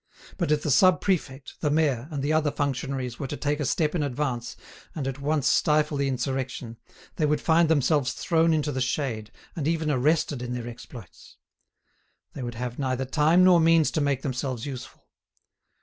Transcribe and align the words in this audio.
But 0.37 0.51
if 0.51 0.63
the 0.63 0.71
sub 0.71 0.99
prefect, 0.99 1.59
the 1.61 1.69
mayor, 1.69 2.07
and 2.09 2.23
the 2.23 2.33
other 2.33 2.49
functionaries 2.49 3.19
were 3.19 3.27
to 3.27 3.37
take 3.37 3.59
a 3.59 3.65
step 3.65 3.93
in 3.93 4.01
advance 4.01 4.57
and 4.95 5.07
at 5.07 5.21
once 5.21 5.45
stifle 5.45 5.95
the 5.95 6.07
insurrection 6.07 6.77
they 7.17 7.27
would 7.27 7.39
find 7.39 7.69
themselves 7.69 8.13
thrown 8.13 8.51
into 8.51 8.71
the 8.71 8.81
shade, 8.81 9.29
and 9.55 9.67
even 9.67 9.91
arrested 9.91 10.41
in 10.41 10.53
their 10.53 10.67
exploits; 10.67 11.37
they 12.33 12.41
would 12.41 12.55
have 12.55 12.79
neither 12.79 13.05
time 13.05 13.43
nor 13.43 13.59
means 13.59 13.91
to 13.91 14.01
make 14.01 14.23
themselves 14.23 14.65
useful. 14.65 15.05